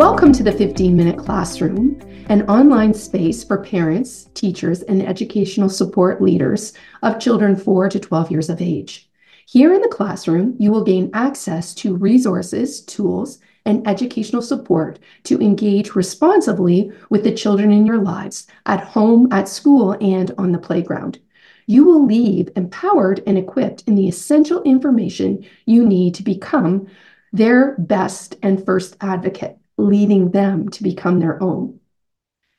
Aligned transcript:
Welcome 0.00 0.32
to 0.32 0.42
the 0.42 0.52
15 0.52 0.96
Minute 0.96 1.18
Classroom, 1.18 2.00
an 2.30 2.48
online 2.48 2.94
space 2.94 3.44
for 3.44 3.62
parents, 3.62 4.30
teachers, 4.32 4.80
and 4.80 5.06
educational 5.06 5.68
support 5.68 6.22
leaders 6.22 6.72
of 7.02 7.20
children 7.20 7.54
4 7.54 7.90
to 7.90 8.00
12 8.00 8.30
years 8.30 8.48
of 8.48 8.62
age. 8.62 9.10
Here 9.44 9.74
in 9.74 9.82
the 9.82 9.88
classroom, 9.88 10.56
you 10.58 10.72
will 10.72 10.84
gain 10.84 11.10
access 11.12 11.74
to 11.74 11.94
resources, 11.94 12.80
tools, 12.80 13.40
and 13.66 13.86
educational 13.86 14.40
support 14.40 14.98
to 15.24 15.38
engage 15.38 15.94
responsibly 15.94 16.90
with 17.10 17.22
the 17.22 17.34
children 17.34 17.70
in 17.70 17.84
your 17.84 17.98
lives 17.98 18.46
at 18.64 18.80
home, 18.80 19.30
at 19.30 19.48
school, 19.48 19.98
and 20.00 20.32
on 20.38 20.52
the 20.52 20.58
playground. 20.58 21.18
You 21.66 21.84
will 21.84 22.06
leave 22.06 22.48
empowered 22.56 23.22
and 23.26 23.36
equipped 23.36 23.82
in 23.86 23.96
the 23.96 24.08
essential 24.08 24.62
information 24.62 25.44
you 25.66 25.84
need 25.84 26.14
to 26.14 26.22
become 26.22 26.86
their 27.34 27.76
best 27.76 28.36
and 28.42 28.64
first 28.64 28.96
advocate 29.02 29.59
leading 29.80 30.30
them 30.30 30.68
to 30.70 30.82
become 30.82 31.20
their 31.20 31.42
own. 31.42 31.80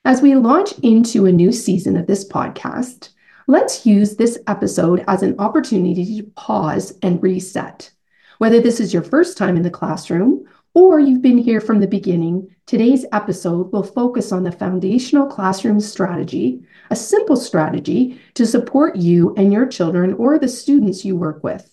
As 0.04 0.20
we 0.20 0.34
launch 0.34 0.72
into 0.80 1.26
a 1.26 1.32
new 1.32 1.52
season 1.52 1.96
of 1.96 2.06
this 2.06 2.28
podcast, 2.28 3.10
let's 3.46 3.86
use 3.86 4.16
this 4.16 4.38
episode 4.46 5.04
as 5.06 5.22
an 5.22 5.38
opportunity 5.38 6.20
to 6.20 6.30
pause 6.34 6.92
and 7.02 7.22
reset. 7.22 7.90
Whether 8.38 8.60
this 8.60 8.80
is 8.80 8.92
your 8.92 9.04
first 9.04 9.38
time 9.38 9.56
in 9.56 9.62
the 9.62 9.70
classroom 9.70 10.44
or 10.74 10.98
you've 10.98 11.22
been 11.22 11.38
here 11.38 11.60
from 11.60 11.80
the 11.80 11.86
beginning, 11.86 12.48
today's 12.66 13.04
episode 13.12 13.70
will 13.72 13.82
focus 13.82 14.32
on 14.32 14.42
the 14.42 14.50
foundational 14.50 15.26
classroom 15.26 15.78
strategy, 15.78 16.62
a 16.90 16.96
simple 16.96 17.36
strategy 17.36 18.20
to 18.34 18.46
support 18.46 18.96
you 18.96 19.34
and 19.36 19.52
your 19.52 19.66
children 19.66 20.14
or 20.14 20.38
the 20.38 20.48
students 20.48 21.04
you 21.04 21.14
work 21.14 21.44
with. 21.44 21.68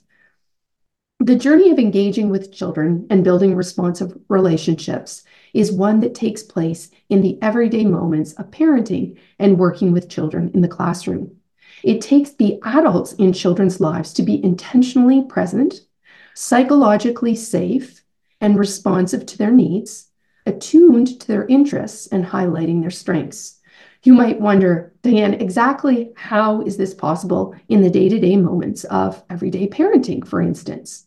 The 1.22 1.36
journey 1.36 1.72
of 1.72 1.80
engaging 1.80 2.30
with 2.30 2.54
children 2.54 3.08
and 3.10 3.24
building 3.24 3.56
responsive 3.56 4.18
relationships 4.30 5.24
is 5.54 5.72
one 5.72 6.00
that 6.02 6.16
takes 6.16 6.44
place 6.44 6.90
in 7.10 7.22
the 7.22 7.38
everyday 7.42 7.86
moments 7.86 8.34
of 8.34 8.52
parenting 8.52 9.18
and 9.40 9.60
working 9.60 9.92
with 9.92 10.10
children 10.10 10.52
in 10.54 10.62
the 10.62 10.68
classroom. 10.68 11.36
It 11.84 12.02
takes 12.02 12.32
the 12.32 12.60
adults 12.64 13.14
in 13.14 13.34
children's 13.34 13.80
lives 13.80 14.14
to 14.14 14.24
be 14.24 14.44
intentionally 14.44 15.24
present, 15.24 15.82
psychologically 16.34 17.36
safe, 17.36 18.04
and 18.42 18.58
responsive 18.58 19.26
to 19.26 19.38
their 19.38 19.52
needs, 19.52 20.08
attuned 20.46 21.20
to 21.20 21.28
their 21.28 21.46
interests, 21.46 22.08
and 22.08 22.26
highlighting 22.26 22.82
their 22.82 22.90
strengths. 22.90 23.60
You 24.04 24.14
might 24.14 24.40
wonder, 24.40 24.94
Diane, 25.02 25.34
exactly 25.34 26.12
how 26.16 26.62
is 26.62 26.78
this 26.78 26.94
possible 26.94 27.54
in 27.68 27.82
the 27.82 27.90
day 27.90 28.08
to 28.08 28.20
day 28.20 28.38
moments 28.38 28.86
of 28.86 29.22
everyday 29.30 29.68
parenting, 29.68 30.26
for 30.26 30.42
instance? 30.42 31.06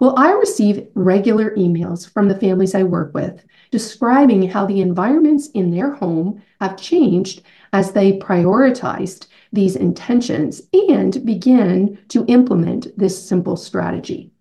Well, 0.00 0.14
I 0.16 0.32
receive 0.32 0.88
regular 0.94 1.54
emails 1.56 2.10
from 2.10 2.28
the 2.28 2.38
families 2.38 2.74
I 2.74 2.84
work 2.84 3.12
with 3.12 3.44
describing 3.70 4.48
how 4.48 4.64
the 4.64 4.80
environments 4.80 5.48
in 5.48 5.70
their 5.70 5.92
home 5.92 6.42
have 6.58 6.80
changed 6.80 7.42
as 7.74 7.92
they 7.92 8.18
prioritized 8.18 9.26
these 9.52 9.76
intentions 9.76 10.62
and 10.90 11.24
began 11.26 11.98
to 12.08 12.24
implement 12.28 12.96
this 12.96 13.28
simple 13.28 13.58
strategy. 13.58 14.32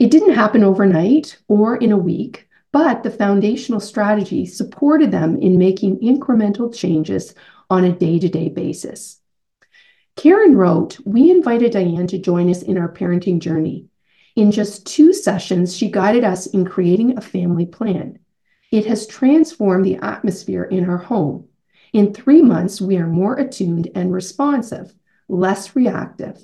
It 0.00 0.10
didn't 0.10 0.34
happen 0.34 0.64
overnight 0.64 1.38
or 1.46 1.76
in 1.76 1.92
a 1.92 1.96
week, 1.96 2.48
but 2.72 3.04
the 3.04 3.12
foundational 3.12 3.80
strategy 3.80 4.44
supported 4.44 5.12
them 5.12 5.36
in 5.36 5.56
making 5.56 6.00
incremental 6.00 6.74
changes 6.74 7.32
on 7.70 7.84
a 7.84 7.92
day 7.92 8.18
to 8.18 8.28
day 8.28 8.48
basis. 8.48 9.20
Karen 10.16 10.56
wrote, 10.56 10.98
We 11.06 11.30
invited 11.30 11.72
Diane 11.72 12.08
to 12.08 12.18
join 12.18 12.50
us 12.50 12.62
in 12.62 12.76
our 12.76 12.92
parenting 12.92 13.38
journey. 13.38 13.86
In 14.34 14.50
just 14.50 14.86
two 14.86 15.12
sessions, 15.12 15.76
she 15.76 15.90
guided 15.90 16.24
us 16.24 16.46
in 16.46 16.64
creating 16.64 17.16
a 17.16 17.20
family 17.20 17.66
plan. 17.66 18.18
It 18.70 18.86
has 18.86 19.06
transformed 19.06 19.84
the 19.84 19.96
atmosphere 19.96 20.64
in 20.64 20.88
our 20.88 20.96
home. 20.96 21.48
In 21.92 22.14
three 22.14 22.40
months, 22.40 22.80
we 22.80 22.96
are 22.96 23.06
more 23.06 23.34
attuned 23.34 23.90
and 23.94 24.12
responsive, 24.12 24.94
less 25.28 25.76
reactive. 25.76 26.42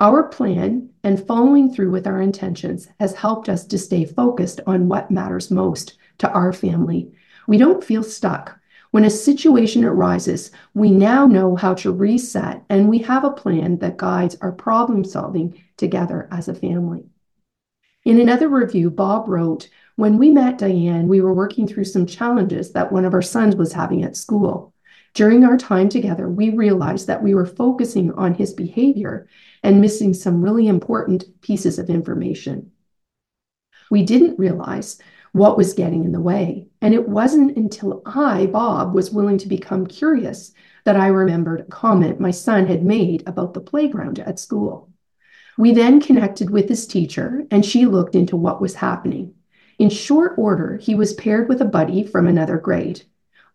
Our 0.00 0.28
plan 0.28 0.88
and 1.04 1.26
following 1.26 1.74
through 1.74 1.90
with 1.90 2.06
our 2.06 2.22
intentions 2.22 2.88
has 2.98 3.12
helped 3.12 3.50
us 3.50 3.66
to 3.66 3.76
stay 3.76 4.06
focused 4.06 4.60
on 4.66 4.88
what 4.88 5.10
matters 5.10 5.50
most 5.50 5.98
to 6.18 6.30
our 6.30 6.54
family. 6.54 7.12
We 7.46 7.58
don't 7.58 7.84
feel 7.84 8.02
stuck. 8.02 8.58
When 8.90 9.04
a 9.04 9.10
situation 9.10 9.84
arises, 9.84 10.50
we 10.74 10.90
now 10.90 11.26
know 11.26 11.54
how 11.54 11.74
to 11.74 11.92
reset 11.92 12.64
and 12.68 12.88
we 12.88 12.98
have 12.98 13.22
a 13.22 13.30
plan 13.30 13.78
that 13.78 13.96
guides 13.96 14.36
our 14.40 14.50
problem 14.50 15.04
solving 15.04 15.62
together 15.76 16.28
as 16.32 16.48
a 16.48 16.54
family. 16.54 17.06
In 18.04 18.18
another 18.18 18.48
review, 18.48 18.90
Bob 18.90 19.28
wrote, 19.28 19.68
When 19.94 20.18
we 20.18 20.30
met 20.30 20.58
Diane, 20.58 21.06
we 21.06 21.20
were 21.20 21.34
working 21.34 21.68
through 21.68 21.84
some 21.84 22.06
challenges 22.06 22.72
that 22.72 22.90
one 22.90 23.04
of 23.04 23.14
our 23.14 23.22
sons 23.22 23.54
was 23.54 23.72
having 23.72 24.02
at 24.02 24.16
school. 24.16 24.74
During 25.14 25.44
our 25.44 25.56
time 25.56 25.88
together, 25.88 26.28
we 26.28 26.50
realized 26.50 27.06
that 27.06 27.22
we 27.22 27.34
were 27.34 27.46
focusing 27.46 28.10
on 28.12 28.34
his 28.34 28.52
behavior 28.52 29.28
and 29.62 29.80
missing 29.80 30.14
some 30.14 30.42
really 30.42 30.66
important 30.66 31.40
pieces 31.42 31.78
of 31.78 31.90
information. 31.90 32.72
We 33.90 34.02
didn't 34.04 34.38
realize 34.38 34.98
what 35.32 35.56
was 35.56 35.74
getting 35.74 36.04
in 36.04 36.12
the 36.12 36.20
way. 36.20 36.69
And 36.82 36.94
it 36.94 37.08
wasn't 37.08 37.56
until 37.56 38.02
I, 38.06 38.46
Bob, 38.46 38.94
was 38.94 39.10
willing 39.10 39.38
to 39.38 39.48
become 39.48 39.86
curious 39.86 40.52
that 40.84 40.96
I 40.96 41.08
remembered 41.08 41.60
a 41.60 41.64
comment 41.64 42.20
my 42.20 42.30
son 42.30 42.66
had 42.66 42.82
made 42.82 43.22
about 43.26 43.54
the 43.54 43.60
playground 43.60 44.18
at 44.18 44.38
school. 44.38 44.88
We 45.58 45.72
then 45.72 46.00
connected 46.00 46.48
with 46.48 46.68
his 46.68 46.86
teacher, 46.86 47.44
and 47.50 47.64
she 47.66 47.84
looked 47.84 48.14
into 48.14 48.36
what 48.36 48.62
was 48.62 48.76
happening. 48.76 49.34
In 49.78 49.90
short 49.90 50.34
order, 50.38 50.78
he 50.78 50.94
was 50.94 51.12
paired 51.14 51.48
with 51.48 51.60
a 51.60 51.66
buddy 51.66 52.02
from 52.02 52.26
another 52.26 52.56
grade. 52.56 53.02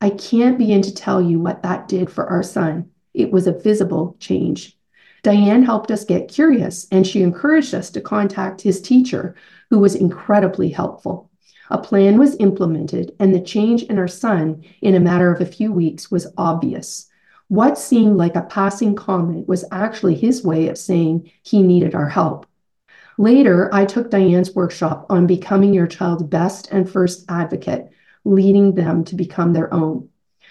I 0.01 0.11
can't 0.11 0.57
begin 0.57 0.83
to 0.83 0.93
tell 0.93 1.21
you 1.21 1.39
what 1.39 1.63
that 1.63 1.87
did 1.87 2.11
for 2.11 2.27
our 2.27 2.43
son. 2.43 2.91
It 3.13 3.31
was 3.31 3.47
a 3.47 3.57
visible 3.57 4.17
change. 4.19 4.77
Diane 5.23 5.63
helped 5.63 5.89
us 5.89 6.05
get 6.05 6.27
curious, 6.27 6.87
and 6.91 7.07
she 7.07 7.23
encouraged 7.23 7.73
us 7.73 7.89
to 7.91 8.01
contact 8.01 8.61
his 8.61 8.81
teacher, 8.81 9.35
who 9.71 9.79
was 9.79 9.95
incredibly 9.95 10.69
helpful. 10.69 11.31
A 11.69 11.77
plan 11.79 12.19
was 12.19 12.35
implemented, 12.39 13.15
and 13.19 13.33
the 13.33 13.41
change 13.41 13.83
in 13.83 13.97
our 13.97 14.07
son 14.07 14.63
in 14.81 14.93
a 14.93 14.99
matter 14.99 15.31
of 15.33 15.41
a 15.41 15.45
few 15.45 15.71
weeks 15.71 16.11
was 16.11 16.27
obvious. 16.37 17.09
What 17.47 17.77
seemed 17.77 18.17
like 18.17 18.35
a 18.35 18.43
passing 18.43 18.95
comment 18.95 19.47
was 19.47 19.65
actually 19.71 20.15
his 20.15 20.43
way 20.43 20.67
of 20.67 20.77
saying 20.77 21.31
he 21.43 21.63
needed 21.63 21.95
our 21.95 22.09
help. 22.09 22.45
Later, 23.17 23.69
I 23.73 23.85
took 23.85 24.11
Diane's 24.11 24.53
workshop 24.53 25.05
on 25.09 25.25
becoming 25.25 25.73
your 25.73 25.87
child's 25.87 26.23
best 26.23 26.69
and 26.71 26.89
first 26.89 27.25
advocate, 27.29 27.89
leading 28.25 28.75
them 28.75 29.03
to 29.05 29.15
become 29.15 29.53
their 29.53 29.73
own. 29.73 30.09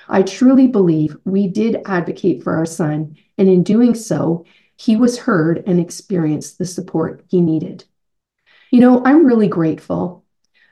I 0.08 0.22
truly 0.22 0.66
believe 0.66 1.16
we 1.24 1.46
did 1.46 1.82
advocate 1.86 2.42
for 2.42 2.56
our 2.56 2.66
son, 2.66 3.16
and 3.38 3.48
in 3.48 3.62
doing 3.62 3.94
so, 3.94 4.44
he 4.76 4.96
was 4.96 5.18
heard 5.18 5.62
and 5.66 5.78
experienced 5.78 6.58
the 6.58 6.64
support 6.64 7.24
he 7.28 7.40
needed. 7.40 7.84
You 8.70 8.80
know, 8.80 9.02
I'm 9.04 9.26
really 9.26 9.48
grateful 9.48 10.23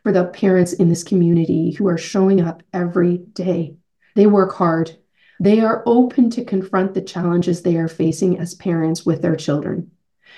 for 0.03 0.13
the 0.13 0.25
parents 0.27 0.73
in 0.73 0.89
this 0.89 1.05
community 1.05 1.73
who 1.73 1.89
are 1.89 1.99
showing 1.99 2.41
up 2.41 2.63
every 2.73 3.19
day. 3.19 3.77
They 4.15 4.27
work 4.27 4.53
hard, 4.55 4.97
they 5.43 5.59
are 5.59 5.83
open 5.87 6.31
to 6.31 6.45
confront 6.45 6.95
the 6.95 7.03
challenges 7.03 7.63
they 7.63 7.77
are 7.77 7.89
facing 7.89 8.39
as 8.39 8.55
parents 8.55 9.05
with 9.05 9.23
their 9.23 9.35
children. 9.35 9.91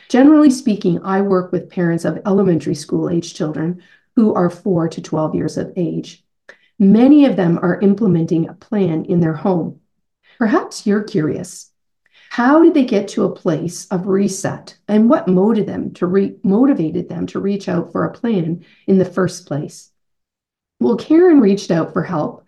Generally 0.09 0.51
speaking, 0.51 0.99
I 1.05 1.21
work 1.21 1.53
with 1.53 1.69
parents 1.69 2.07
of 2.07 2.23
elementary 2.25 2.75
school 2.75 3.11
age 3.11 3.35
children 3.35 3.83
who 4.17 4.33
are 4.33 4.49
4 4.49 4.89
to 4.89 5.03
12 5.03 5.35
years 5.35 5.59
of 5.59 5.73
age. 5.77 6.25
Many 6.79 7.27
of 7.27 7.37
them 7.37 7.59
are 7.61 7.81
implementing 7.81 8.49
a 8.49 8.55
plan 8.55 9.05
in 9.05 9.21
their 9.21 9.35
home. 9.35 9.81
Perhaps 10.39 10.87
you're 10.87 11.05
curious. 11.05 11.71
How 12.34 12.65
did 12.65 12.75
they 12.75 12.84
get 12.84 13.06
to 13.11 13.22
a 13.22 13.33
place 13.33 13.87
of 13.93 14.09
reset 14.09 14.77
and 14.89 15.09
what 15.09 15.28
motivated 15.28 15.72
them 15.72 15.93
to 15.93 16.06
re- 16.09 16.35
motivated 16.43 17.09
them 17.09 17.29
to 17.29 17.38
reach 17.38 17.69
out 17.69 17.93
for 17.93 18.05
a 18.05 18.11
plan 18.12 18.64
in 18.88 18.99
the 18.99 19.05
first 19.05 19.47
place? 19.47 19.93
Well, 20.81 20.97
Karen 20.97 21.38
reached 21.38 21.70
out 21.70 21.93
for 21.93 22.03
help 22.03 22.44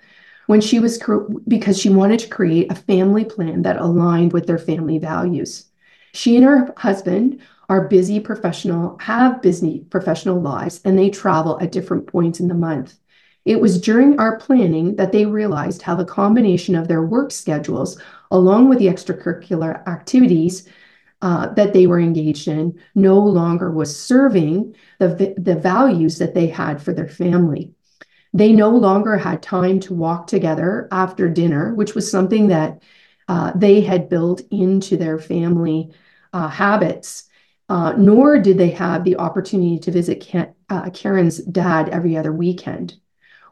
when 0.49 0.61
she 0.61 0.81
was 0.81 1.01
because 1.47 1.79
she 1.79 1.89
wanted 1.89 2.19
to 2.19 2.29
create 2.29 2.73
a 2.73 2.75
family 2.75 3.25
plan 3.25 3.63
that 3.63 3.81
aligned 3.81 4.33
with 4.33 4.49
their 4.49 4.59
family 4.59 4.99
values. 4.99 5.67
She 6.15 6.35
and 6.35 6.45
her 6.45 6.75
husband 6.77 7.39
are 7.69 7.87
busy 7.87 8.19
professional, 8.19 8.99
have 8.99 9.41
busy 9.41 9.87
professional 9.89 10.41
lives, 10.41 10.81
and 10.85 10.99
they 10.99 11.11
travel 11.11 11.61
at 11.61 11.71
different 11.71 12.09
points 12.09 12.41
in 12.41 12.49
the 12.49 12.55
month. 12.55 12.99
It 13.45 13.61
was 13.61 13.81
during 13.81 14.19
our 14.19 14.37
planning 14.41 14.97
that 14.97 15.13
they 15.13 15.27
realized 15.27 15.83
how 15.83 15.95
the 15.95 16.05
combination 16.05 16.75
of 16.75 16.89
their 16.89 17.03
work 17.03 17.31
schedules, 17.31 17.97
along 18.31 18.69
with 18.69 18.79
the 18.79 18.87
extracurricular 18.87 19.87
activities 19.87 20.69
uh, 21.23 21.49
that 21.55 21.73
they 21.73 21.87
were 21.87 22.01
engaged 22.01 22.49
in, 22.49 22.79
no 22.95 23.19
longer 23.19 23.71
was 23.71 23.99
serving 23.99 24.75
the, 24.99 25.35
the 25.39 25.57
values 25.57 26.19
that 26.19 26.35
they 26.35 26.47
had 26.47 26.83
for 26.83 26.93
their 26.93 27.09
family. 27.09 27.73
They 28.33 28.53
no 28.53 28.71
longer 28.71 29.17
had 29.17 29.43
time 29.43 29.81
to 29.81 29.95
walk 29.95 30.27
together 30.27 30.89
after 30.93 31.29
dinner, 31.29 31.75
which 31.75 31.95
was 31.95 32.11
something 32.11 32.49
that 32.49 32.83
uh, 33.29 33.53
they 33.55 33.81
had 33.81 34.09
built 34.09 34.43
into 34.51 34.97
their 34.97 35.19
family 35.19 35.91
uh, 36.33 36.49
habits, 36.49 37.29
uh, 37.69 37.95
nor 37.97 38.39
did 38.39 38.59
they 38.59 38.71
have 38.71 39.05
the 39.05 39.17
opportunity 39.17 39.79
to 39.79 39.91
visit 39.91 40.29
uh, 40.69 40.91
Karen's 40.91 41.39
dad 41.39 41.89
every 41.89 42.17
other 42.17 42.33
weekend. 42.33 42.95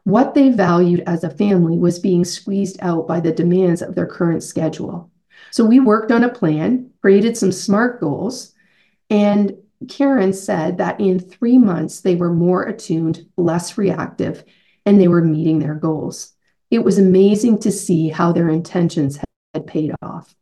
What 0.05 0.35
they 0.35 0.49
valued 0.49 1.01
as 1.07 1.23
a 1.23 1.31
family 1.31 1.79
was 1.79 1.97
being 1.97 2.25
squeezed 2.25 2.77
out 2.79 3.07
by 3.07 3.19
the 3.19 3.31
demands 3.31 3.81
of 3.81 3.95
their 3.95 4.05
current 4.05 4.43
schedule. 4.43 5.09
So 5.49 5.65
we 5.65 5.79
worked 5.79 6.11
on 6.11 6.23
a 6.23 6.29
plan, 6.29 6.91
created 7.01 7.35
some 7.35 7.51
SMART 7.51 7.99
goals, 7.99 8.53
and 9.09 9.57
Karen 9.89 10.31
said 10.31 10.77
that 10.77 11.01
in 11.01 11.19
three 11.19 11.57
months, 11.57 12.01
they 12.01 12.15
were 12.15 12.31
more 12.31 12.63
attuned, 12.63 13.25
less 13.35 13.79
reactive, 13.79 14.43
and 14.85 15.01
they 15.01 15.07
were 15.07 15.23
meeting 15.23 15.57
their 15.57 15.73
goals. 15.73 16.33
It 16.69 16.83
was 16.83 16.99
amazing 16.99 17.59
to 17.61 17.71
see 17.71 18.09
how 18.09 18.31
their 18.31 18.49
intentions 18.49 19.19
had 19.55 19.65
paid 19.65 19.91
off. 20.03 20.35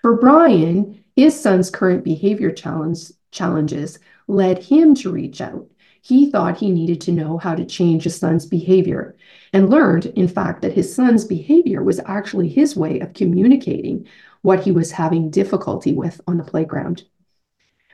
For 0.00 0.16
Brian, 0.16 1.04
his 1.14 1.38
son's 1.38 1.70
current 1.70 2.04
behavior 2.04 2.52
challenge, 2.52 3.10
challenges 3.32 3.98
led 4.28 4.62
him 4.62 4.94
to 4.94 5.12
reach 5.12 5.42
out. 5.42 5.66
He 6.00 6.30
thought 6.30 6.58
he 6.58 6.70
needed 6.70 7.00
to 7.02 7.12
know 7.12 7.38
how 7.38 7.54
to 7.54 7.64
change 7.64 8.04
his 8.04 8.16
son's 8.16 8.46
behavior 8.46 9.16
and 9.52 9.70
learned, 9.70 10.06
in 10.06 10.28
fact, 10.28 10.62
that 10.62 10.72
his 10.72 10.94
son's 10.94 11.24
behavior 11.24 11.82
was 11.82 12.00
actually 12.06 12.48
his 12.48 12.76
way 12.76 13.00
of 13.00 13.14
communicating 13.14 14.06
what 14.42 14.60
he 14.62 14.72
was 14.72 14.92
having 14.92 15.30
difficulty 15.30 15.92
with 15.92 16.20
on 16.26 16.36
the 16.38 16.44
playground. 16.44 17.04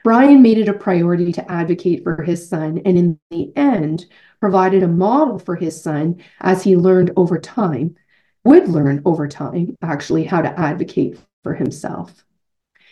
Brian 0.05 0.43
made 0.43 0.59
it 0.59 0.69
a 0.69 0.75
priority 0.75 1.33
to 1.33 1.51
advocate 1.51 2.05
for 2.05 2.23
his 2.23 2.47
son, 2.47 2.83
and 2.85 2.99
in 2.99 3.19
the 3.31 3.51
end, 3.57 4.05
provided 4.39 4.83
a 4.83 4.89
model 4.89 5.39
for 5.39 5.57
his 5.57 5.81
son 5.81 6.21
as 6.41 6.63
he 6.63 6.77
learned 6.77 7.11
over 7.17 7.39
time, 7.39 7.97
would 8.45 8.69
learn 8.69 9.01
over 9.07 9.27
time, 9.27 9.77
actually, 9.81 10.25
how 10.25 10.43
to 10.43 10.61
advocate 10.61 11.19
for 11.43 11.55
himself. 11.55 12.25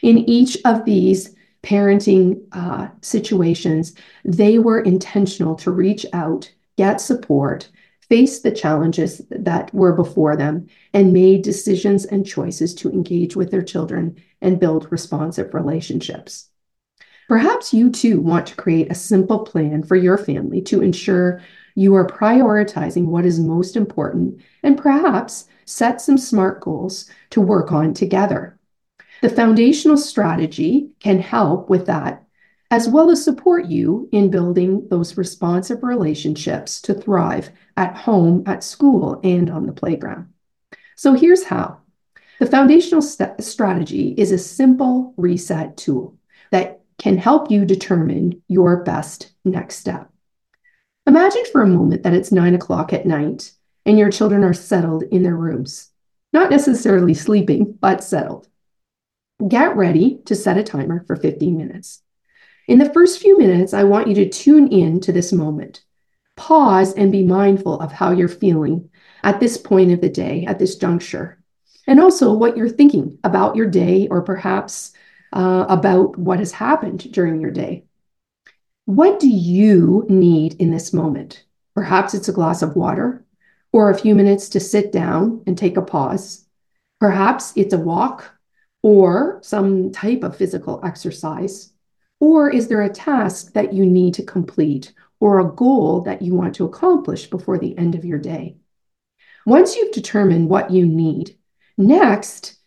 In 0.00 0.18
each 0.18 0.56
of 0.64 0.86
these 0.86 1.34
parenting 1.62 2.42
uh, 2.52 2.88
situations, 3.00 3.94
they 4.24 4.58
were 4.58 4.80
intentional 4.80 5.54
to 5.56 5.70
reach 5.70 6.04
out, 6.12 6.52
get 6.76 7.00
support, 7.00 7.68
face 8.08 8.40
the 8.40 8.50
challenges 8.50 9.22
that 9.30 9.72
were 9.72 9.92
before 9.92 10.36
them, 10.36 10.66
and 10.92 11.12
made 11.12 11.42
decisions 11.42 12.04
and 12.04 12.26
choices 12.26 12.74
to 12.74 12.90
engage 12.90 13.36
with 13.36 13.50
their 13.50 13.62
children 13.62 14.16
and 14.40 14.60
build 14.60 14.90
responsive 14.90 15.54
relationships. 15.54 16.48
Perhaps 17.28 17.72
you 17.72 17.90
too 17.90 18.20
want 18.20 18.46
to 18.48 18.56
create 18.56 18.90
a 18.90 18.94
simple 18.94 19.38
plan 19.38 19.82
for 19.82 19.96
your 19.96 20.18
family 20.18 20.60
to 20.62 20.82
ensure 20.82 21.40
you 21.74 21.94
are 21.94 22.06
prioritizing 22.06 23.06
what 23.06 23.24
is 23.24 23.40
most 23.40 23.76
important 23.76 24.42
and 24.62 24.76
perhaps 24.76 25.46
set 25.64 26.00
some 26.00 26.18
SMART 26.18 26.60
goals 26.60 27.08
to 27.30 27.40
work 27.40 27.72
on 27.72 27.94
together. 27.94 28.58
The 29.22 29.30
foundational 29.30 29.96
strategy 29.96 30.90
can 30.98 31.20
help 31.20 31.70
with 31.70 31.86
that, 31.86 32.24
as 32.72 32.88
well 32.88 33.08
as 33.08 33.22
support 33.22 33.66
you 33.66 34.08
in 34.10 34.32
building 34.32 34.88
those 34.88 35.16
responsive 35.16 35.84
relationships 35.84 36.80
to 36.82 36.94
thrive 36.94 37.50
at 37.76 37.96
home, 37.96 38.42
at 38.46 38.64
school, 38.64 39.20
and 39.22 39.48
on 39.48 39.66
the 39.66 39.72
playground. 39.72 40.32
So 40.96 41.14
here's 41.14 41.44
how. 41.44 41.78
The 42.40 42.46
foundational 42.46 43.00
st- 43.00 43.40
strategy 43.44 44.12
is 44.19 44.32
a 44.32 44.38
simple 44.38 45.14
reset 45.16 45.76
tool 45.76 46.19
that 46.50 46.80
can 46.98 47.16
help 47.16 47.48
you 47.48 47.64
determine 47.64 48.42
your 48.48 48.82
best 48.82 49.32
next 49.44 49.76
step. 49.76 50.10
Imagine 51.06 51.44
for 51.52 51.62
a 51.62 51.69
moment 51.69 52.02
that 52.02 52.14
it's 52.14 52.32
nine 52.32 52.56
o'clock 52.56 52.92
at 52.92 53.06
night 53.06 53.52
and 53.86 53.96
your 53.96 54.10
children 54.10 54.42
are 54.42 54.52
settled 54.52 55.04
in 55.04 55.22
their 55.22 55.36
rooms, 55.36 55.90
not 56.32 56.50
necessarily 56.50 57.14
sleeping, 57.14 57.78
but 57.80 58.02
settled. 58.02 58.48
Get 59.48 59.76
ready 59.76 60.20
to 60.26 60.36
set 60.36 60.58
a 60.58 60.62
timer 60.62 61.04
for 61.06 61.16
15 61.16 61.56
minutes. 61.56 62.02
In 62.68 62.78
the 62.78 62.92
first 62.92 63.20
few 63.20 63.36
minutes, 63.38 63.74
I 63.74 63.82
want 63.82 64.06
you 64.06 64.14
to 64.16 64.28
tune 64.28 64.68
in 64.68 65.00
to 65.00 65.12
this 65.12 65.32
moment. 65.32 65.82
Pause 66.36 66.94
and 66.94 67.10
be 67.10 67.24
mindful 67.24 67.80
of 67.80 67.90
how 67.90 68.12
you're 68.12 68.28
feeling 68.28 68.88
at 69.24 69.40
this 69.40 69.56
point 69.56 69.90
of 69.90 70.00
the 70.00 70.08
day, 70.08 70.44
at 70.46 70.58
this 70.58 70.76
juncture, 70.76 71.42
and 71.88 71.98
also 71.98 72.32
what 72.32 72.56
you're 72.56 72.68
thinking 72.68 73.18
about 73.24 73.56
your 73.56 73.66
day 73.66 74.06
or 74.08 74.22
perhaps 74.22 74.92
uh, 75.32 75.66
about 75.68 76.16
what 76.16 76.38
has 76.38 76.52
happened 76.52 77.10
during 77.12 77.40
your 77.40 77.50
day. 77.50 77.84
What 78.84 79.18
do 79.18 79.28
you 79.28 80.06
need 80.08 80.54
in 80.60 80.70
this 80.70 80.92
moment? 80.92 81.44
Perhaps 81.74 82.14
it's 82.14 82.28
a 82.28 82.32
glass 82.32 82.62
of 82.62 82.76
water 82.76 83.24
or 83.72 83.90
a 83.90 83.98
few 83.98 84.14
minutes 84.14 84.50
to 84.50 84.60
sit 84.60 84.92
down 84.92 85.42
and 85.46 85.58
take 85.58 85.76
a 85.76 85.82
pause. 85.82 86.46
Perhaps 87.00 87.52
it's 87.56 87.74
a 87.74 87.78
walk 87.78 88.32
or 88.82 89.38
some 89.43 89.93
type 89.93 90.23
of 90.23 90.37
physical 90.37 90.81
exercise? 90.84 91.73
Or 92.20 92.50
is 92.50 92.69
there 92.69 92.82
a 92.82 92.88
task 92.88 93.52
that 93.55 93.73
you 93.73 93.87
need 93.87 94.14
to 94.14 94.23
complete 94.23 94.93
or 95.20 95.38
a 95.38 95.52
goal 95.52 96.02
that 96.02 96.23
you 96.23 96.34
want 96.34 96.55
to 96.56 96.64
accomplish 96.64 97.31
before 97.31 97.58
the 97.58 97.76
end 97.79 97.94
of 97.94 98.05
your 98.05 98.19
day? 98.19 98.56
Once 99.46 99.76
you've 99.76 99.93
determined 99.93 100.49
what 100.49 100.70
you 100.70 100.87
need, 100.87 101.37
next, 101.76 102.58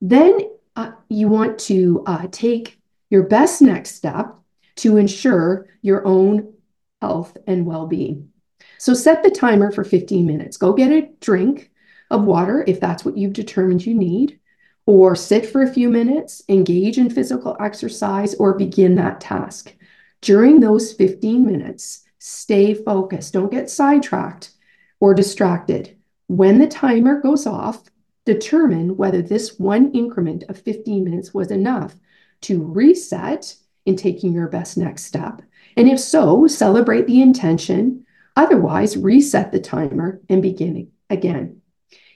then 0.00 0.38
uh, 0.76 0.92
you 1.08 1.28
want 1.28 1.58
to 1.58 2.02
uh, 2.06 2.26
take 2.30 2.80
your 3.10 3.24
best 3.24 3.60
next 3.60 3.94
step 3.94 4.34
to 4.76 4.96
ensure 4.96 5.66
your 5.82 6.06
own 6.06 6.54
health 7.02 7.36
and 7.46 7.66
well 7.66 7.86
being. 7.86 8.30
So 8.78 8.94
set 8.94 9.22
the 9.22 9.30
timer 9.30 9.70
for 9.70 9.84
15 9.84 10.26
minutes. 10.26 10.56
Go 10.56 10.72
get 10.72 10.90
a 10.90 11.10
drink 11.20 11.70
of 12.10 12.24
water 12.24 12.64
if 12.66 12.80
that's 12.80 13.04
what 13.04 13.16
you've 13.16 13.32
determined 13.32 13.84
you 13.84 13.94
need 13.94 14.40
or 14.86 15.14
sit 15.14 15.46
for 15.46 15.62
a 15.62 15.72
few 15.72 15.88
minutes, 15.88 16.42
engage 16.48 16.98
in 16.98 17.10
physical 17.10 17.56
exercise, 17.60 18.34
or 18.34 18.54
begin 18.54 18.96
that 18.96 19.20
task. 19.20 19.74
During 20.20 20.60
those 20.60 20.92
15 20.92 21.44
minutes, 21.44 22.04
stay 22.18 22.74
focused. 22.74 23.32
Don't 23.32 23.50
get 23.50 23.70
sidetracked 23.70 24.50
or 25.00 25.14
distracted. 25.14 25.96
When 26.26 26.58
the 26.58 26.66
timer 26.66 27.20
goes 27.20 27.46
off, 27.46 27.84
determine 28.24 28.96
whether 28.96 29.22
this 29.22 29.58
one 29.58 29.92
increment 29.92 30.44
of 30.48 30.58
15 30.58 31.04
minutes 31.04 31.34
was 31.34 31.50
enough 31.50 31.96
to 32.42 32.62
reset 32.62 33.56
in 33.84 33.96
taking 33.96 34.32
your 34.32 34.48
best 34.48 34.76
next 34.76 35.04
step. 35.04 35.42
And 35.76 35.88
if 35.88 35.98
so, 35.98 36.46
celebrate 36.46 37.06
the 37.06 37.22
intention. 37.22 38.06
Otherwise, 38.36 38.96
reset 38.96 39.52
the 39.52 39.60
timer 39.60 40.20
and 40.28 40.42
begin 40.42 40.90
again. 41.10 41.61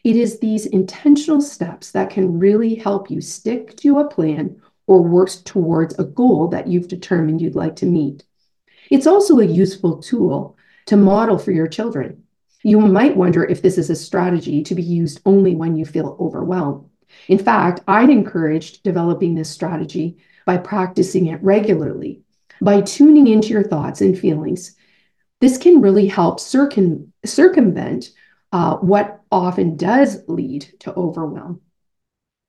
It 0.07 0.15
is 0.15 0.39
these 0.39 0.67
intentional 0.67 1.41
steps 1.41 1.91
that 1.91 2.11
can 2.11 2.39
really 2.39 2.77
help 2.77 3.11
you 3.11 3.21
stick 3.21 3.77
to 3.79 3.99
a 3.99 4.09
plan 4.09 4.63
or 4.87 5.03
work 5.03 5.31
towards 5.45 5.99
a 5.99 6.05
goal 6.05 6.47
that 6.47 6.69
you've 6.69 6.87
determined 6.87 7.41
you'd 7.41 7.57
like 7.57 7.75
to 7.77 7.87
meet. 7.87 8.23
It's 8.89 9.09
also 9.09 9.41
a 9.41 9.45
useful 9.45 10.01
tool 10.01 10.57
to 10.85 10.97
model 10.97 11.39
for 11.39 11.51
your 11.51 11.67
children. 11.67 12.23
You 12.63 12.79
might 12.79 13.17
wonder 13.17 13.45
if 13.47 13.63
this 13.63 13.79
is 13.79 13.91
a 13.91 13.97
strategy 13.97 14.63
to 14.63 14.77
be 14.77 14.83
used 14.85 15.23
only 15.27 15.57
when 15.57 15.75
you 15.75 15.85
feel 15.85 16.17
overwhelmed. 16.21 16.89
In 17.27 17.39
fact, 17.39 17.81
I'd 17.89 18.09
encourage 18.09 18.83
developing 18.83 19.35
this 19.35 19.51
strategy 19.51 20.19
by 20.45 20.59
practicing 20.59 21.27
it 21.27 21.43
regularly, 21.43 22.23
by 22.61 22.83
tuning 22.83 23.27
into 23.27 23.49
your 23.49 23.65
thoughts 23.65 24.03
and 24.03 24.17
feelings. 24.17 24.77
This 25.41 25.59
can 25.59 25.81
really 25.81 26.07
help 26.07 26.39
circum- 26.39 27.13
circumvent 27.25 28.13
uh, 28.53 28.77
what 28.77 29.16
often 29.31 29.77
does 29.77 30.23
lead 30.29 30.75
to 30.81 30.95
overwhelm. 30.95 31.61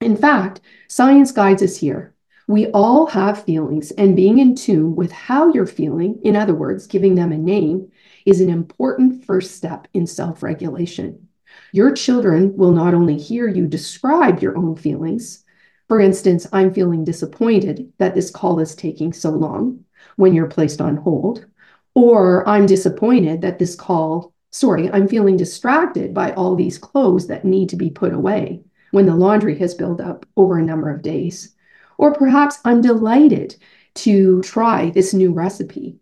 In 0.01 0.15
fact, 0.15 0.61
science 0.87 1.31
guides 1.31 1.63
us 1.63 1.77
here. 1.77 2.13
We 2.47 2.67
all 2.67 3.07
have 3.07 3.43
feelings, 3.43 3.91
and 3.91 4.15
being 4.15 4.39
in 4.39 4.55
tune 4.55 4.95
with 4.95 5.11
how 5.11 5.51
you're 5.51 5.65
feeling, 5.65 6.19
in 6.23 6.35
other 6.35 6.55
words, 6.55 6.87
giving 6.87 7.15
them 7.15 7.31
a 7.31 7.37
name, 7.37 7.91
is 8.25 8.39
an 8.39 8.49
important 8.49 9.25
first 9.25 9.55
step 9.55 9.87
in 9.93 10.07
self 10.07 10.43
regulation. 10.43 11.27
Your 11.73 11.91
children 11.91 12.55
will 12.55 12.71
not 12.71 12.93
only 12.93 13.17
hear 13.17 13.47
you 13.47 13.67
describe 13.67 14.41
your 14.41 14.57
own 14.57 14.75
feelings, 14.75 15.43
for 15.87 15.99
instance, 15.99 16.47
I'm 16.51 16.73
feeling 16.73 17.03
disappointed 17.03 17.91
that 17.97 18.13
this 18.13 18.29
call 18.29 18.59
is 18.59 18.75
taking 18.75 19.13
so 19.13 19.31
long 19.31 19.85
when 20.15 20.33
you're 20.33 20.47
placed 20.47 20.81
on 20.81 20.97
hold, 20.97 21.45
or 21.95 22.47
I'm 22.47 22.65
disappointed 22.65 23.41
that 23.41 23.59
this 23.59 23.75
call 23.75 24.33
sorry, 24.57 24.91
I'm 24.91 25.07
feeling 25.07 25.37
distracted 25.37 26.13
by 26.13 26.33
all 26.33 26.55
these 26.55 26.79
clothes 26.79 27.27
that 27.27 27.45
need 27.45 27.69
to 27.69 27.75
be 27.75 27.89
put 27.91 28.13
away 28.13 28.61
when 28.91 29.05
the 29.05 29.15
laundry 29.15 29.57
has 29.59 29.75
built 29.75 30.01
up 30.01 30.25
over 30.35 30.57
a 30.57 30.63
number 30.63 30.89
of 30.89 31.03
days. 31.03 31.53
Or 31.97 32.13
perhaps 32.13 32.59
I'm 32.65 32.81
delighted 32.81 33.55
to 33.95 34.41
try 34.41 34.89
this 34.89 35.13
new 35.13 35.31
recipe 35.31 35.97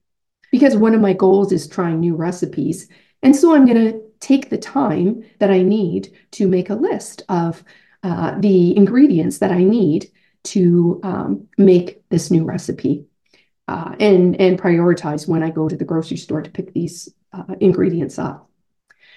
because 0.51 0.77
one 0.77 0.93
of 0.93 1.01
my 1.01 1.13
goals 1.13 1.51
is 1.51 1.67
trying 1.67 1.99
new 1.99 2.15
recipes. 2.15 2.87
And 3.21 3.35
so 3.35 3.53
I'm 3.53 3.65
going 3.65 3.91
to 3.91 4.01
take 4.21 4.49
the 4.49 4.57
time 4.57 5.23
that 5.39 5.51
I 5.51 5.61
need 5.61 6.13
to 6.31 6.47
make 6.47 6.69
a 6.69 6.75
list 6.75 7.23
of 7.27 7.63
uh, 8.03 8.39
the 8.39 8.75
ingredients 8.77 9.39
that 9.39 9.51
I 9.51 9.63
need 9.63 10.11
to 10.43 11.01
um, 11.03 11.47
make 11.57 12.07
this 12.09 12.31
new 12.31 12.45
recipe 12.45 13.05
uh, 13.67 13.95
and, 13.99 14.39
and 14.39 14.61
prioritize 14.61 15.27
when 15.27 15.43
I 15.43 15.49
go 15.49 15.67
to 15.67 15.75
the 15.75 15.85
grocery 15.85 16.17
store 16.17 16.41
to 16.41 16.49
pick 16.49 16.73
these 16.73 17.09
uh, 17.33 17.55
ingredients 17.59 18.19
up. 18.19 18.44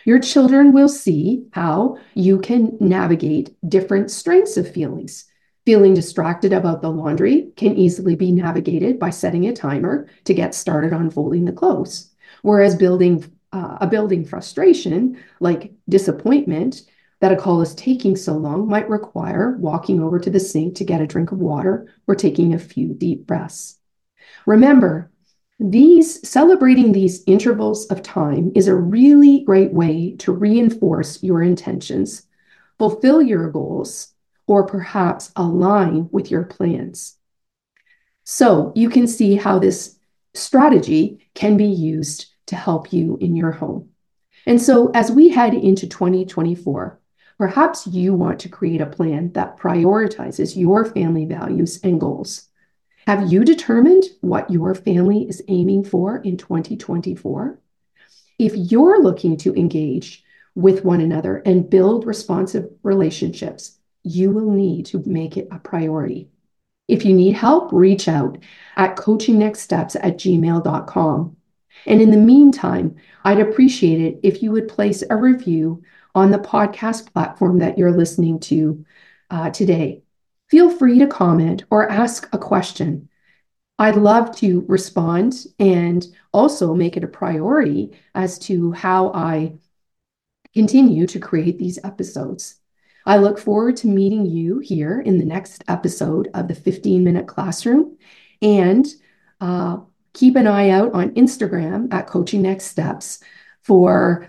Your 0.04 0.18
children 0.18 0.72
will 0.72 0.88
see 0.88 1.46
how 1.52 1.98
you 2.14 2.38
can 2.40 2.76
navigate 2.80 3.54
different 3.68 4.10
strengths 4.10 4.56
of 4.56 4.72
feelings. 4.72 5.24
Feeling 5.66 5.94
distracted 5.94 6.52
about 6.52 6.80
the 6.80 6.90
laundry 6.90 7.50
can 7.56 7.76
easily 7.76 8.16
be 8.16 8.32
navigated 8.32 8.98
by 8.98 9.10
setting 9.10 9.46
a 9.46 9.52
timer 9.52 10.08
to 10.24 10.32
get 10.32 10.54
started 10.54 10.92
on 10.92 11.10
folding 11.10 11.44
the 11.44 11.52
clothes. 11.52 12.10
Whereas 12.42 12.74
building 12.74 13.30
uh, 13.52 13.78
a 13.80 13.86
building 13.86 14.24
frustration, 14.24 15.22
like 15.40 15.72
disappointment, 15.88 16.82
that 17.20 17.32
a 17.32 17.36
call 17.36 17.60
is 17.60 17.74
taking 17.74 18.16
so 18.16 18.34
long 18.34 18.68
might 18.68 18.88
require 18.88 19.56
walking 19.58 20.00
over 20.00 20.18
to 20.18 20.30
the 20.30 20.40
sink 20.40 20.76
to 20.76 20.84
get 20.84 21.00
a 21.00 21.06
drink 21.06 21.32
of 21.32 21.38
water 21.38 21.92
or 22.06 22.14
taking 22.14 22.54
a 22.54 22.58
few 22.58 22.94
deep 22.94 23.26
breaths. 23.26 23.78
Remember, 24.46 25.10
these 25.60 26.26
celebrating 26.28 26.92
these 26.92 27.24
intervals 27.26 27.86
of 27.86 28.02
time 28.02 28.52
is 28.54 28.68
a 28.68 28.74
really 28.74 29.42
great 29.44 29.72
way 29.72 30.14
to 30.18 30.32
reinforce 30.32 31.22
your 31.22 31.42
intentions, 31.42 32.22
fulfill 32.78 33.20
your 33.20 33.50
goals, 33.50 34.14
or 34.46 34.66
perhaps 34.66 35.32
align 35.34 36.08
with 36.12 36.30
your 36.30 36.44
plans. 36.44 37.16
So 38.24 38.72
you 38.76 38.88
can 38.88 39.06
see 39.06 39.34
how 39.34 39.58
this 39.58 39.98
strategy 40.34 41.28
can 41.34 41.56
be 41.56 41.66
used 41.66 42.26
to 42.46 42.56
help 42.56 42.92
you 42.92 43.18
in 43.20 43.34
your 43.34 43.52
home. 43.52 43.90
And 44.46 44.60
so 44.62 44.90
as 44.94 45.10
we 45.10 45.28
head 45.28 45.54
into 45.54 45.86
2024, 45.88 47.00
perhaps 47.36 47.86
you 47.86 48.14
want 48.14 48.38
to 48.40 48.48
create 48.48 48.80
a 48.80 48.86
plan 48.86 49.32
that 49.32 49.58
prioritizes 49.58 50.56
your 50.56 50.84
family 50.84 51.24
values 51.24 51.80
and 51.82 52.00
goals. 52.00 52.47
Have 53.08 53.32
you 53.32 53.42
determined 53.42 54.04
what 54.20 54.50
your 54.50 54.74
family 54.74 55.26
is 55.26 55.42
aiming 55.48 55.84
for 55.84 56.18
in 56.18 56.36
2024? 56.36 57.58
If 58.38 58.52
you're 58.54 59.02
looking 59.02 59.38
to 59.38 59.54
engage 59.54 60.22
with 60.54 60.84
one 60.84 61.00
another 61.00 61.38
and 61.46 61.70
build 61.70 62.06
responsive 62.06 62.68
relationships, 62.82 63.78
you 64.02 64.30
will 64.30 64.50
need 64.50 64.84
to 64.86 65.02
make 65.06 65.38
it 65.38 65.48
a 65.50 65.58
priority. 65.58 66.28
If 66.86 67.06
you 67.06 67.14
need 67.14 67.32
help, 67.32 67.72
reach 67.72 68.08
out 68.08 68.36
at 68.76 68.98
coachingnextsteps 68.98 69.96
at 69.96 70.18
gmail.com. 70.18 71.36
And 71.86 72.02
in 72.02 72.10
the 72.10 72.18
meantime, 72.18 72.96
I'd 73.24 73.40
appreciate 73.40 74.02
it 74.02 74.20
if 74.22 74.42
you 74.42 74.52
would 74.52 74.68
place 74.68 75.02
a 75.08 75.16
review 75.16 75.82
on 76.14 76.30
the 76.30 76.38
podcast 76.38 77.10
platform 77.14 77.60
that 77.60 77.78
you're 77.78 77.96
listening 77.96 78.38
to 78.40 78.84
uh, 79.30 79.48
today 79.48 80.02
feel 80.48 80.70
free 80.70 80.98
to 80.98 81.06
comment 81.06 81.64
or 81.70 81.90
ask 81.90 82.28
a 82.32 82.38
question. 82.38 83.08
I'd 83.78 83.96
love 83.96 84.34
to 84.38 84.64
respond 84.66 85.46
and 85.58 86.04
also 86.32 86.74
make 86.74 86.96
it 86.96 87.04
a 87.04 87.08
priority 87.08 87.96
as 88.14 88.38
to 88.40 88.72
how 88.72 89.12
I 89.12 89.54
continue 90.54 91.06
to 91.06 91.20
create 91.20 91.58
these 91.58 91.78
episodes. 91.84 92.56
I 93.06 93.18
look 93.18 93.38
forward 93.38 93.76
to 93.78 93.86
meeting 93.86 94.26
you 94.26 94.58
here 94.58 95.00
in 95.00 95.18
the 95.18 95.24
next 95.24 95.64
episode 95.68 96.28
of 96.34 96.48
the 96.48 96.54
15 96.54 97.04
Minute 97.04 97.26
Classroom. 97.26 97.96
And 98.42 98.86
uh, 99.40 99.78
keep 100.12 100.36
an 100.36 100.46
eye 100.46 100.70
out 100.70 100.92
on 100.92 101.14
Instagram 101.14 101.92
at 101.92 102.06
Coaching 102.06 102.42
Next 102.42 102.66
Steps 102.66 103.20
for 103.62 104.26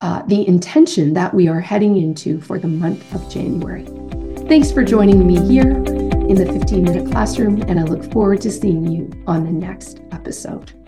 uh, 0.00 0.22
the 0.22 0.46
intention 0.46 1.14
that 1.14 1.32
we 1.32 1.48
are 1.48 1.60
heading 1.60 1.96
into 1.96 2.40
for 2.40 2.58
the 2.58 2.68
month 2.68 3.14
of 3.14 3.32
January. 3.32 3.86
Thanks 4.52 4.70
for 4.70 4.84
joining 4.84 5.26
me 5.26 5.40
here 5.48 5.70
in 5.70 6.34
the 6.34 6.44
15 6.44 6.82
minute 6.82 7.10
classroom, 7.10 7.62
and 7.62 7.80
I 7.80 7.84
look 7.84 8.04
forward 8.12 8.42
to 8.42 8.50
seeing 8.50 8.86
you 8.86 9.10
on 9.26 9.46
the 9.46 9.50
next 9.50 10.02
episode. 10.12 10.81